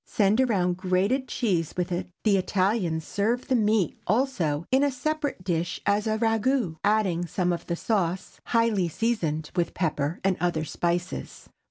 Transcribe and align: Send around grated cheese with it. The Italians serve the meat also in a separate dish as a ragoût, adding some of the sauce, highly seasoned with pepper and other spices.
Send 0.07 0.41
around 0.41 0.77
grated 0.77 1.27
cheese 1.27 1.75
with 1.77 1.91
it. 1.91 2.09
The 2.23 2.35
Italians 2.37 3.05
serve 3.05 3.47
the 3.47 3.55
meat 3.55 3.99
also 4.07 4.65
in 4.71 4.83
a 4.83 4.89
separate 4.89 5.43
dish 5.43 5.79
as 5.85 6.07
a 6.07 6.17
ragoût, 6.17 6.77
adding 6.83 7.27
some 7.27 7.53
of 7.53 7.67
the 7.67 7.75
sauce, 7.75 8.41
highly 8.45 8.87
seasoned 8.89 9.51
with 9.55 9.75
pepper 9.75 10.19
and 10.23 10.37
other 10.39 10.65
spices. 10.65 11.49